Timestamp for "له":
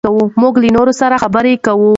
0.61-0.69